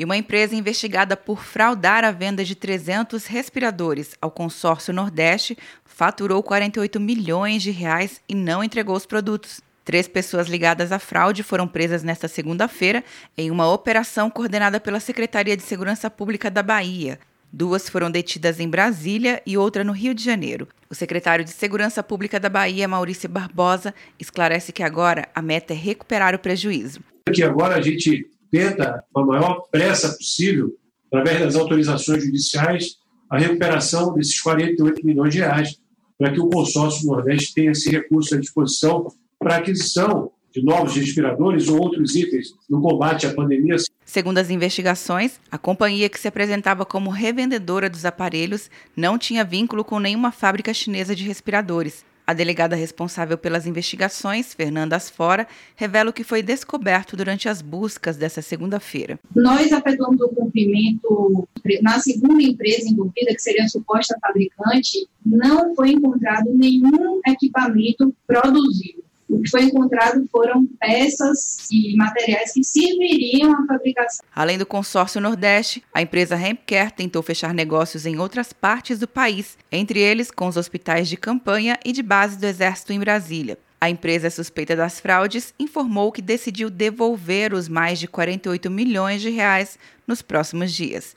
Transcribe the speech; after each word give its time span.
E 0.00 0.04
uma 0.04 0.16
empresa 0.16 0.56
investigada 0.56 1.14
por 1.14 1.44
fraudar 1.44 2.04
a 2.04 2.10
venda 2.10 2.42
de 2.42 2.54
300 2.54 3.26
respiradores 3.26 4.16
ao 4.18 4.30
consórcio 4.30 4.94
Nordeste 4.94 5.58
faturou 5.84 6.42
48 6.42 6.98
milhões 6.98 7.62
de 7.62 7.70
reais 7.70 8.22
e 8.26 8.34
não 8.34 8.64
entregou 8.64 8.96
os 8.96 9.04
produtos. 9.04 9.60
Três 9.84 10.08
pessoas 10.08 10.48
ligadas 10.48 10.90
à 10.90 10.98
fraude 10.98 11.42
foram 11.42 11.68
presas 11.68 12.02
nesta 12.02 12.28
segunda-feira 12.28 13.04
em 13.36 13.50
uma 13.50 13.70
operação 13.70 14.30
coordenada 14.30 14.80
pela 14.80 15.00
Secretaria 15.00 15.54
de 15.54 15.62
Segurança 15.62 16.08
Pública 16.08 16.50
da 16.50 16.62
Bahia. 16.62 17.20
Duas 17.52 17.86
foram 17.86 18.10
detidas 18.10 18.58
em 18.58 18.70
Brasília 18.70 19.42
e 19.44 19.58
outra 19.58 19.84
no 19.84 19.92
Rio 19.92 20.14
de 20.14 20.24
Janeiro. 20.24 20.66
O 20.88 20.94
secretário 20.94 21.44
de 21.44 21.50
Segurança 21.50 22.02
Pública 22.02 22.40
da 22.40 22.48
Bahia, 22.48 22.88
Maurício 22.88 23.28
Barbosa, 23.28 23.94
esclarece 24.18 24.72
que 24.72 24.82
agora 24.82 25.28
a 25.34 25.42
meta 25.42 25.74
é 25.74 25.76
recuperar 25.76 26.34
o 26.34 26.38
prejuízo. 26.38 27.00
Que 27.30 27.42
agora 27.42 27.74
a 27.74 27.82
gente 27.82 28.26
tenta, 28.50 29.04
com 29.12 29.20
a 29.20 29.26
maior 29.26 29.68
pressa 29.70 30.08
possível, 30.10 30.74
através 31.06 31.40
das 31.40 31.56
autorizações 31.56 32.24
judiciais, 32.24 32.96
a 33.28 33.38
recuperação 33.38 34.12
desses 34.14 34.40
48 34.40 35.06
milhões 35.06 35.32
de 35.32 35.40
reais, 35.40 35.76
para 36.18 36.32
que 36.32 36.40
o 36.40 36.48
consórcio 36.48 37.06
Nordeste 37.06 37.54
tenha 37.54 37.70
esse 37.70 37.90
recurso 37.90 38.34
à 38.34 38.38
disposição 38.38 39.06
para 39.38 39.56
aquisição 39.56 40.30
de 40.52 40.62
novos 40.62 40.96
respiradores 40.96 41.68
ou 41.68 41.80
outros 41.80 42.14
itens 42.14 42.48
no 42.68 42.80
combate 42.82 43.26
à 43.26 43.32
pandemia. 43.32 43.76
Segundo 44.04 44.38
as 44.38 44.50
investigações, 44.50 45.40
a 45.50 45.56
companhia 45.56 46.08
que 46.08 46.18
se 46.18 46.26
apresentava 46.26 46.84
como 46.84 47.10
revendedora 47.10 47.88
dos 47.88 48.04
aparelhos 48.04 48.68
não 48.96 49.16
tinha 49.16 49.44
vínculo 49.44 49.84
com 49.84 50.00
nenhuma 50.00 50.32
fábrica 50.32 50.74
chinesa 50.74 51.14
de 51.14 51.24
respiradores. 51.24 52.04
A 52.30 52.32
delegada 52.32 52.76
responsável 52.76 53.36
pelas 53.36 53.66
investigações, 53.66 54.54
Fernanda 54.54 54.94
Asfora, 54.94 55.48
revela 55.74 56.10
o 56.10 56.12
que 56.12 56.22
foi 56.22 56.44
descoberto 56.44 57.16
durante 57.16 57.48
as 57.48 57.60
buscas 57.60 58.16
dessa 58.16 58.40
segunda-feira. 58.40 59.18
Nós 59.34 59.72
efetuamos 59.72 60.20
o 60.20 60.28
cumprimento 60.28 61.48
na 61.82 61.98
segunda 61.98 62.40
empresa 62.40 62.88
envolvida, 62.88 63.34
que 63.34 63.42
seria 63.42 63.64
a 63.64 63.68
suposta 63.68 64.16
fabricante, 64.20 65.08
não 65.26 65.74
foi 65.74 65.90
encontrado 65.90 66.54
nenhum 66.54 67.20
equipamento 67.26 68.14
produzido. 68.28 68.99
O 69.40 69.42
que 69.42 69.50
foi 69.50 69.62
encontrado 69.62 70.28
foram 70.30 70.66
peças 70.78 71.66
e 71.72 71.96
materiais 71.96 72.52
que 72.52 72.62
serviriam 72.62 73.54
à 73.54 73.66
fabricação. 73.66 74.22
Além 74.36 74.58
do 74.58 74.66
consórcio 74.66 75.18
Nordeste, 75.18 75.82
a 75.94 76.02
empresa 76.02 76.36
Hempcare 76.36 76.92
tentou 76.92 77.22
fechar 77.22 77.54
negócios 77.54 78.04
em 78.04 78.18
outras 78.18 78.52
partes 78.52 78.98
do 78.98 79.08
país, 79.08 79.56
entre 79.72 79.98
eles 79.98 80.30
com 80.30 80.46
os 80.46 80.58
hospitais 80.58 81.08
de 81.08 81.16
campanha 81.16 81.78
e 81.82 81.90
de 81.90 82.02
base 82.02 82.36
do 82.36 82.44
Exército 82.44 82.92
em 82.92 83.00
Brasília. 83.00 83.56
A 83.80 83.88
empresa 83.88 84.28
suspeita 84.28 84.76
das 84.76 85.00
fraudes 85.00 85.54
informou 85.58 86.12
que 86.12 86.20
decidiu 86.20 86.68
devolver 86.68 87.54
os 87.54 87.66
mais 87.66 87.98
de 87.98 88.06
48 88.06 88.70
milhões 88.70 89.22
de 89.22 89.30
reais 89.30 89.78
nos 90.06 90.20
próximos 90.20 90.70
dias. 90.70 91.16